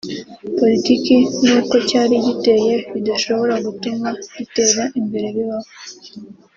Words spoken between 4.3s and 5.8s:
gitera imbere bibaho